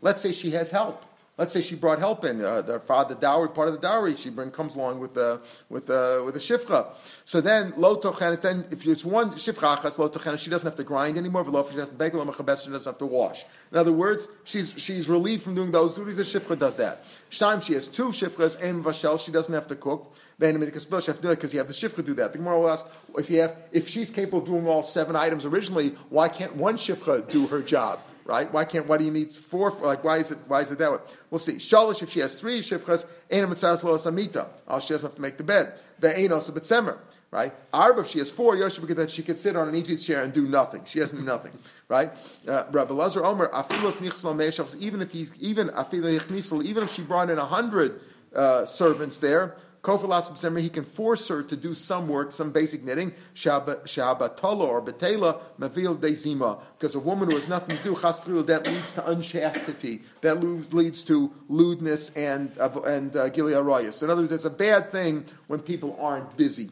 [0.00, 1.04] Let's say she has help.
[1.42, 2.40] Let's say she brought help in.
[2.40, 5.40] Uh, the father, the dowry, part of the dowry, she bring, comes along with the
[5.68, 6.86] with the with the shifcha.
[7.24, 7.96] So then lo.
[7.96, 11.44] Then if it's one shifcha lo she doesn't have to grind anymore.
[11.68, 13.44] She doesn't beg lo she doesn't have to wash.
[13.72, 16.16] In other words, she's she's relieved from doing those duties.
[16.16, 17.04] The shifcha does that.
[17.32, 19.18] Shtaim she has two shifchas and vashel.
[19.18, 20.14] She doesn't have to cook.
[20.38, 22.30] Then because you have the shifcha do that.
[22.30, 22.86] The Gemara will ask
[23.18, 26.76] if you have if she's capable of doing all seven items originally, why can't one
[26.76, 27.98] shifcha do her job?
[28.24, 28.52] Right?
[28.52, 28.86] Why can't?
[28.86, 29.70] Why do you need four?
[29.70, 30.38] Like, why is it?
[30.46, 30.98] Why is it that way?
[31.30, 31.54] We'll see.
[31.54, 34.48] Shalish, if she has three shifchas, ena mitzvahs lo samita.
[34.68, 35.78] All she doesn't have to make the bed.
[35.98, 36.98] The ena also betzemer,
[37.30, 37.52] right?
[37.72, 40.32] Arba, if she has four, Yoshua that she could sit on an easy chair and
[40.32, 40.82] do nothing.
[40.86, 41.52] She has nothing,
[41.88, 42.12] right?
[42.46, 43.50] Uh, Rabbi Lazar Omer,
[44.78, 48.00] even if he's even even if she brought in a hundred
[48.34, 53.12] uh, servants there he can force her to do some work, some basic knitting.
[53.34, 56.60] Shabatala or betela mavil dezima.
[56.78, 60.02] Because a woman who has nothing to do, that leads to unchastity.
[60.20, 60.40] That
[60.72, 65.98] leads to lewdness and and uh, In other words, it's a bad thing when people
[66.00, 66.70] aren't busy.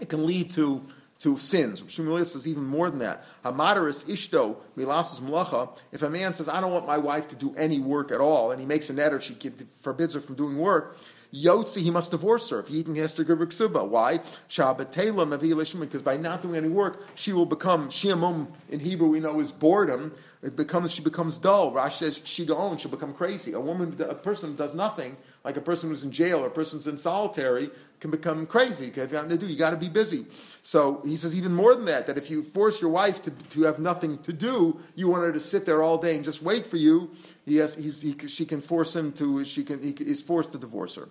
[0.00, 0.82] It can lead to
[1.20, 1.80] to sins.
[1.82, 3.24] Shmuel says even more than that.
[3.44, 5.74] Hamadaris ishto milasas malacha.
[5.92, 8.50] If a man says, "I don't want my wife to do any work at all,"
[8.50, 9.36] and he makes a net or she
[9.80, 10.98] forbids her from doing work,
[11.34, 12.60] Yotzi, he must divorce her.
[12.60, 13.86] If he has to give her ksuba.
[13.88, 14.20] Why?
[14.48, 19.50] Because by not doing any work, she will become, shiamum in Hebrew we know is
[19.50, 20.12] boredom.
[20.44, 21.72] It becomes, she becomes dull.
[21.72, 23.54] Rash says she shigaon, she'll become crazy.
[23.54, 26.50] A woman, a person who does nothing, like a person who's in jail or a
[26.50, 28.92] person who's in solitary, can become crazy.
[28.94, 29.46] You got to do.
[29.46, 30.26] You got to be busy.
[30.60, 32.06] So he says even more than that.
[32.06, 35.32] That if you force your wife to, to have nothing to do, you want her
[35.32, 37.10] to sit there all day and just wait for you.
[37.46, 39.44] He has, he, she can force him to.
[39.46, 39.82] She can.
[39.82, 41.08] He is forced to divorce her.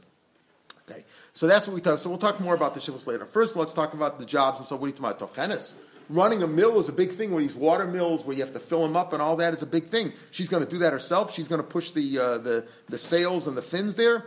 [0.89, 1.99] Okay, so that's what we talk.
[1.99, 3.25] So we'll talk more about the shivas later.
[3.25, 4.59] First, let's talk about the jobs.
[4.59, 5.33] And so, what are you talking about?
[5.33, 5.73] Tochenes.
[6.09, 7.31] Running a mill is a big thing.
[7.31, 9.61] Where these water mills, where you have to fill them up and all that, is
[9.61, 10.11] a big thing.
[10.31, 11.33] She's going to do that herself.
[11.33, 14.25] She's going to push the uh, the the sails and the fins there.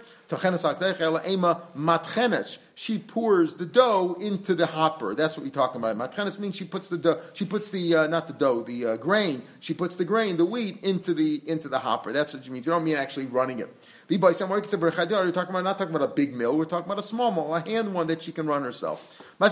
[1.77, 2.59] Matchenes.
[2.75, 5.15] she pours the dough into the hopper.
[5.15, 5.97] That's what we're talking about.
[5.99, 8.97] Matchanis means she puts the dough, she puts the uh, not the dough, the uh,
[8.97, 9.43] grain.
[9.61, 12.13] She puts the grain, the wheat into the into the hopper.
[12.13, 12.65] That's what she means.
[12.65, 13.69] You don't mean actually running it.
[14.09, 16.57] We're talking about not talking about a big mill.
[16.57, 19.21] We're talking about a small mill, a hand one that she can run herself.
[19.41, 19.51] A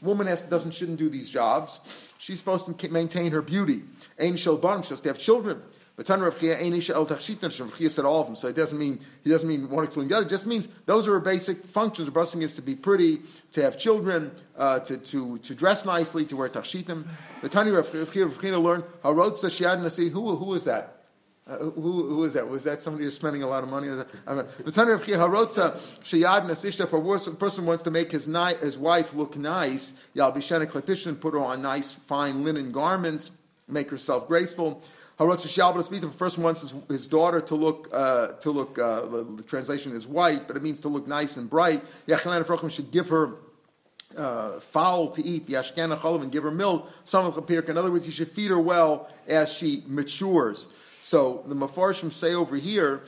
[0.00, 1.80] Woman has, doesn't shouldn't do these jobs.
[2.16, 3.82] She's supposed to maintain her beauty.
[4.18, 5.62] She's supposed to have children.
[5.96, 10.16] But said all of them, so it doesn't mean he doesn't mean one excluding the
[10.16, 10.26] other.
[10.26, 12.08] It just means those are her basic functions.
[12.08, 16.36] Brusing is to be pretty, to have children, uh, to, to, to dress nicely, to
[16.36, 17.04] wear tachshitim.
[17.42, 18.84] The Tani learned.
[19.02, 20.97] Who who is that?
[21.48, 22.02] Uh, who,
[22.34, 22.46] that?
[22.46, 23.88] Was that somebody who's spending a lot of money?
[26.86, 29.94] For a person wants to make his ni- his wife look nice,
[31.16, 33.30] put her on nice fine linen garments,
[33.66, 34.82] make herself graceful.
[35.18, 38.78] The first one wants his, his, daughter to look uh, to look.
[38.78, 41.82] Uh, the, the, translation is white, but it means to look nice and bright.
[42.68, 43.36] Should give her.
[44.16, 45.46] Uh, fowl to eat,
[46.22, 46.90] and give her milk.
[47.04, 50.68] Some of the In other words, you should feed her well as she matures.
[51.08, 53.02] So the mafarshim say over here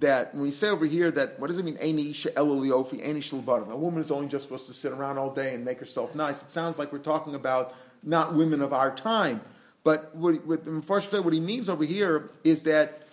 [0.00, 1.78] that when we say over here that what does it mean?
[1.80, 1.92] A
[3.76, 6.42] woman is only just supposed to sit around all day and make herself nice.
[6.42, 9.40] It sounds like we're talking about not women of our time.
[9.84, 13.06] But what, what, what he means over here is that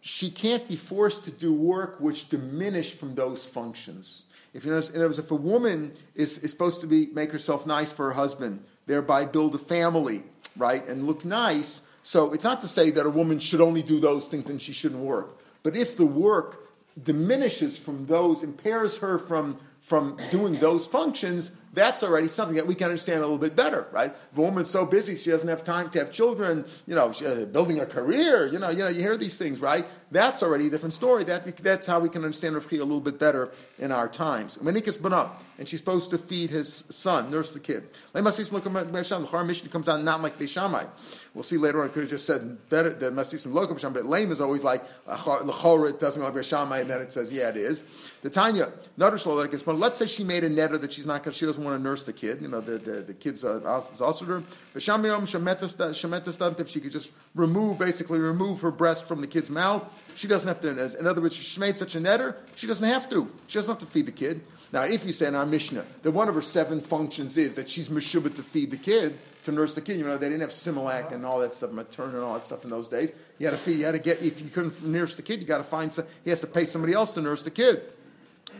[0.00, 4.24] she can't be forced to do work which diminish from those functions.
[4.54, 7.30] If you notice, in other words, if a woman is, is supposed to be make
[7.30, 10.24] herself nice for her husband, thereby build a family,
[10.56, 14.00] right, and look nice, so it's not to say that a woman should only do
[14.00, 15.38] those things and she shouldn't work.
[15.62, 16.68] But if the work
[17.00, 22.74] diminishes from those, impairs her from, from doing those functions, that's already something that we
[22.74, 24.14] can understand a little bit better, right?
[24.30, 27.46] If a woman's so busy she doesn't have time to have children, you know, uh,
[27.46, 29.86] building a career, you know, you know, you hear these things, right?
[30.10, 31.24] That's already a different story.
[31.24, 34.58] That, that's how we can understand Rav a little bit better in our times.
[34.58, 37.88] Manikas Banah, and she's supposed to feed his son, nurse the kid.
[38.12, 40.86] The Mishnah comes out not like Beishamai.
[41.32, 41.88] We'll see later on.
[41.88, 44.84] I could have just said better than Masisim Lokum Sham, but lame is always like
[45.06, 47.82] Lechora, it doesn't go like Beishamai, and then it says, yeah, it is.
[48.20, 51.34] The Tanya, let's say she made a netter that she's not, going.
[51.34, 54.42] she doesn't want to nurse the kid, you know, the, the, the kid's uh, also
[54.74, 60.48] If she could just remove, basically remove her breast from the kid's mouth, she doesn't
[60.48, 63.30] have to, in other words, she made such a netter, she doesn't have to.
[63.46, 64.40] She doesn't have to feed the kid.
[64.72, 67.68] Now, if you say in our Mishnah that one of her seven functions is that
[67.68, 70.50] she's meshubah to feed the kid, to nurse the kid, you know, they didn't have
[70.50, 73.12] Similac and all that stuff, maternal and all that stuff in those days.
[73.38, 75.46] You had to feed, you had to get, if you couldn't nurse the kid, you
[75.46, 77.82] got to find, some, he has to pay somebody else to nurse the kid.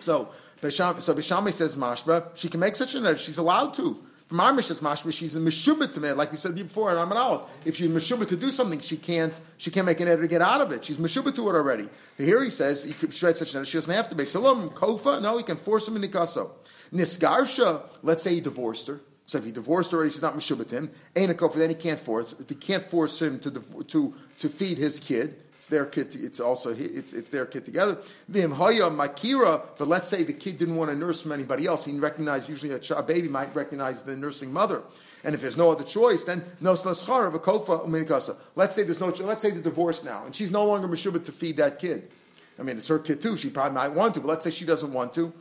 [0.01, 0.29] So,
[0.71, 4.03] so Bishami says Mashba, she can make such an netter, she's allowed to.
[4.33, 7.19] From our Mishnah's mashma, she's a meshubah to me, like we said before in Amar
[7.19, 7.43] Aleph.
[7.67, 10.41] If she's meshubah to do something, she can't she can't make an editor to get
[10.41, 10.87] out of it.
[10.87, 11.87] She's meshubah to it already.
[12.17, 13.71] But Here he says he could shred such an editor.
[13.71, 14.25] She doesn't have to be.
[14.25, 15.21] Salam kofa.
[15.21, 16.51] No, he can force him in nikaso.
[16.95, 17.83] Nisgarsha.
[18.03, 19.03] Let's say he divorced her.
[19.27, 20.91] So if he divorced already, she's not meshubah to him.
[21.15, 21.57] Ain't a kofa.
[21.57, 22.35] Then he can't force.
[22.49, 25.37] He can't force him to to to feed his kid.
[25.63, 26.17] It's their kid.
[26.17, 27.97] It's also it's it's their kid together.
[28.29, 29.63] Vimhaya makira.
[29.79, 31.85] But let's say the kid didn't want to nurse from anybody else.
[31.85, 34.83] He recognized usually a, a baby might recognize the nursing mother.
[35.23, 38.35] And if there's no other choice, then no schar of a kofa uminikasa.
[38.57, 39.11] Let's say there's no.
[39.11, 42.11] Let's say the divorce now, and she's no longer meshubah to feed that kid.
[42.59, 43.37] I mean, it's her kid too.
[43.37, 45.33] She probably might want to, but let's say she doesn't want to.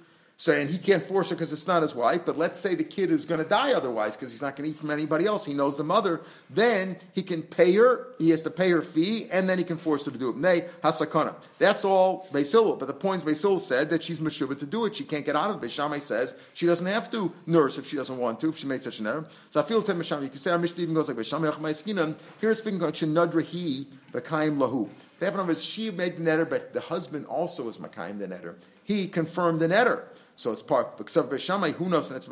[0.42, 2.84] So, and he can't force her because it's not his wife, but let's say the
[2.84, 5.46] kid is going to die otherwise because he's not going to eat from anybody else.
[5.46, 6.22] He knows the mother.
[6.50, 9.78] Then he can pay her, he has to pay her fee, and then he can
[9.78, 10.38] force her to do it.
[10.38, 11.36] Nay, hasakana.
[11.60, 12.76] That's all Basil.
[12.76, 14.96] But the point is, Basil said that she's Meshuvah to do it.
[14.96, 15.68] She can't get out of it.
[15.68, 18.84] Beishamai says she doesn't have to nurse if she doesn't want to, if she made
[18.84, 19.28] such an error.
[19.52, 22.62] So I feel Beishamai, you can say our Mishnah even goes like Beishamai Here it's
[22.62, 24.90] speaking about Shinadrahi, Bakaim Lahu.
[25.20, 28.56] The happen is she made the netter, but the husband also is Makaim the netter.
[28.84, 30.06] He confirmed the netter.
[30.42, 30.96] So it's part.
[31.00, 32.10] Except who knows?
[32.10, 32.28] It's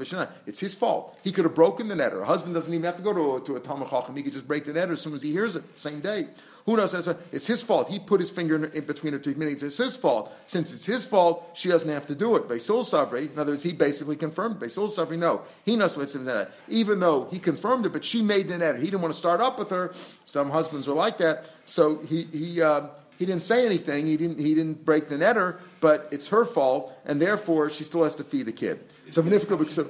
[0.48, 1.15] It's his fault.
[1.24, 2.24] He could have broken the netter.
[2.24, 4.15] A husband doesn't even have to go to, to a Talmud Chacham.
[4.15, 6.26] He could just break the netter as soon as he hears it, the same day.
[6.65, 6.95] Who knows?
[7.32, 7.88] It's his fault.
[7.88, 9.62] He put his finger in, in between her two knees.
[9.62, 10.34] It's his fault.
[10.48, 12.48] Since it's his fault, she doesn't have to do it.
[12.48, 14.60] Beisul Savri, in other words, he basically confirmed.
[14.60, 15.43] Beisul Savri, no.
[15.63, 16.50] He knows what's in the netter.
[16.67, 18.80] Even though he confirmed it, but she made the netter.
[18.80, 19.93] He didn't want to start up with her.
[20.26, 21.48] Some husbands are like that.
[21.65, 22.88] So he, he, uh,
[23.20, 24.08] he didn't say anything.
[24.08, 24.40] He didn't.
[24.40, 28.24] He didn't break the netter, but it's her fault, and therefore she still has to
[28.24, 28.80] feed the kid.
[29.12, 29.84] So Benifka so,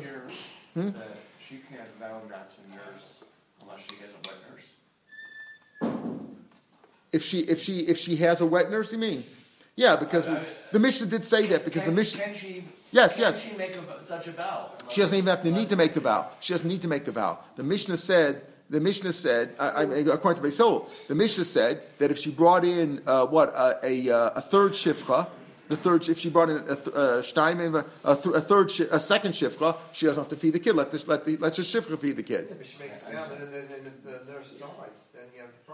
[0.73, 0.89] hmm?
[1.47, 3.23] she can't vow not to nurse
[3.61, 6.31] unless she has a wet nurse.
[7.13, 9.23] If she if she if she has a wet nurse, you mean?
[9.75, 12.23] Yeah, because uh, the Mishnah did say that because can, the Mishnah.
[12.23, 12.65] Can she?
[12.89, 13.43] Yes, can yes.
[13.43, 14.71] She make a, such a vow.
[14.89, 16.29] She doesn't even have to need to make the vow.
[16.39, 17.37] She doesn't need to make the vow.
[17.57, 22.11] The Mishnah said the Mishnah said, I, I, according to Beisol, the Mishnah said that
[22.11, 25.27] if she brought in uh, what a, a, uh, a, third shifcha,
[25.69, 28.87] the third, if she brought in a, th- a, stein, a, th- a third, shi-
[28.91, 30.75] a second shifcha, she doesn't have to feed the kid.
[30.75, 32.47] Let this, let the, let the shifcha feed the kid.
[32.49, 32.89] Yeah, she the
[34.03, 34.19] the.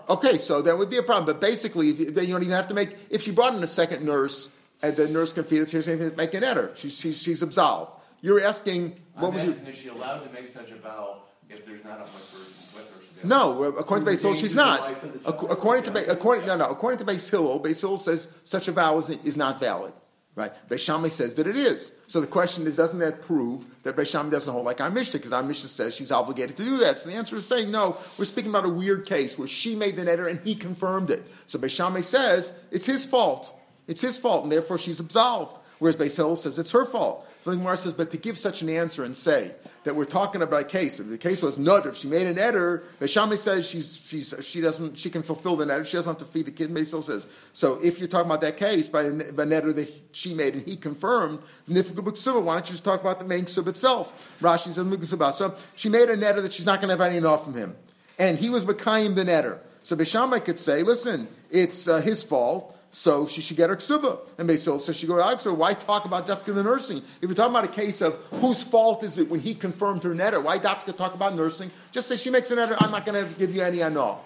[0.09, 1.25] Okay, so that would be a problem.
[1.25, 2.95] But basically, if you, then you don't even have to make.
[3.09, 4.49] If she brought in a second nurse
[4.81, 6.71] and the nurse can feed it, she's anything make an error.
[6.75, 7.91] She's, she's, she's absolved.
[8.21, 11.23] You're asking what I'm was your asking, is she allowed to make such a vow
[11.49, 13.23] if there's not a witness, witness?
[13.23, 14.79] No, according to Beis Hillel, she's not.
[14.81, 17.79] life of the Ac- According to Be- according no no according to Beis Hillel, Beis
[17.81, 19.93] Hillel says such a vow is, is not valid.
[20.35, 20.51] Right?
[20.67, 21.93] Beis Shammai says that it is.
[22.07, 25.17] So the question is, doesn't that prove that Beis Shammai doesn't hold like our Mishnah?
[25.19, 26.99] Because our Mishnah says she's obligated to do that.
[26.99, 27.95] So the answer is saying no.
[28.17, 31.23] We're speaking about a weird case where she made the neder and he confirmed it.
[31.45, 33.57] So Beis Shammai says it's his fault.
[33.87, 35.57] It's his fault, and therefore she's absolved.
[35.79, 37.27] Whereas Beis Hillel says it's her fault.
[37.43, 39.51] So the Gemara says, but to give such an answer and say
[39.83, 42.39] that we're talking about a case, if the case was nudder, if she made an
[42.39, 46.11] eder, Beis Shammai says she's, she's, she doesn't, she can fulfill the neder, she doesn't
[46.11, 47.27] have to feed the kid, Beis Hillel says.
[47.53, 50.75] So if you're talking about that case, by a neder that she made and he
[50.77, 54.37] confirmed, nifgu b'ksuba, why don't you just talk about the main ksub itself?
[54.41, 57.17] Rashi says, "Miksuba." so she made a neder that she's not going to have any
[57.17, 57.75] enough from him.
[58.17, 59.59] And he was Makayim the neder.
[59.83, 63.75] So Beis Shammai could say, listen, it's uh, his fault, so she should get her
[63.75, 64.19] ksuba.
[64.37, 65.41] And Hillel says she go out.
[65.41, 66.99] So why talk about Dafka the nursing?
[66.99, 70.15] If you're talking about a case of whose fault is it when he confirmed her
[70.15, 71.69] neder, why Dafka talk about nursing?
[71.91, 72.77] Just say she makes a neder.
[72.79, 74.21] I'm not going to give you any ano,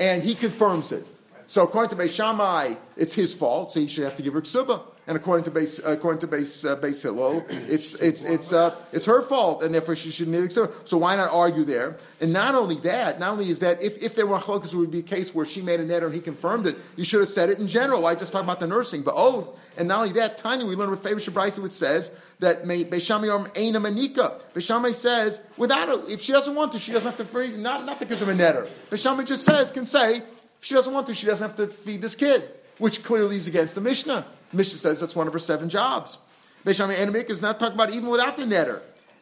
[0.00, 1.06] and he confirms it.
[1.46, 4.40] So according to Beis Shammai, it's his fault, so he should have to give her
[4.40, 4.82] ksuba.
[5.10, 9.06] And according to base according to Beis, uh, Beis Hillel, it's it's it's uh, it's
[9.06, 10.72] her fault, and therefore she shouldn't need ksuba.
[10.84, 11.96] So why not argue there?
[12.20, 14.92] And not only that, not only is that if, if there were chalokas, it would
[14.92, 16.78] be a case where she made a neder and he confirmed it.
[16.94, 18.06] You should have said it in general.
[18.06, 20.92] I just talked about the nursing, but oh, and not only that, Tanya, we learn
[20.92, 24.40] with Favor Shabraisa, which says that Beis Shammai ain't a manika.
[24.54, 27.56] Beis says without a, if she doesn't want to, she doesn't have to freeze.
[27.56, 28.68] Not not because of a neder.
[28.92, 30.18] Beis just says can say.
[30.18, 33.48] If she doesn't want to, she doesn't have to feed this kid, which clearly is
[33.48, 34.24] against the Mishnah.
[34.50, 36.18] The Mishnah says that's one of her seven jobs.
[36.64, 38.80] Beis Shammai Enamik is not talking about even without the neder.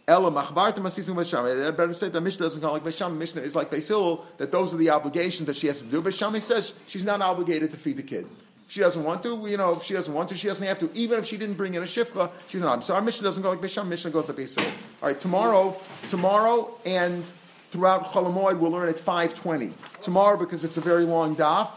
[0.09, 1.69] Ella machbarta masisim Beis Shammai.
[1.69, 3.17] I better say the Mishnah doesn't call like Beis Shammai.
[3.17, 6.01] Mishnah is like Beis Hillel, that those are the obligations that she has to do.
[6.01, 8.27] Beis Shammai says she's not obligated to feed the kid.
[8.69, 10.91] She doesn't want to, you know, if she doesn't want to, she doesn't have to.
[10.95, 12.85] Even if she didn't bring in a shifcha, she's not.
[12.85, 13.91] So our Mishnah doesn't go like Beis Shammai.
[13.91, 14.73] Mishnah goes like Beis Hillel.
[15.03, 15.77] All right, tomorrow,
[16.09, 17.25] tomorrow and
[17.71, 19.73] throughout Chol Hamoed, we'll learn at 5.20.
[20.01, 21.69] Tomorrow, because it's a very long daf,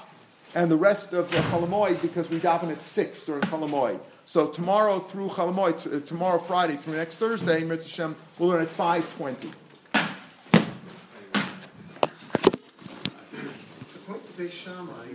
[0.56, 4.00] and the rest of the Chol Hamoed, because we daven at 6 during Chol Hamoed.
[4.26, 8.50] So tomorrow through Chol Hamoed, t- uh, tomorrow Friday through next Thursday, Mitzvah Shem, we'll
[8.50, 9.54] learn at 5.20.
[14.08, 15.08] According Shammai,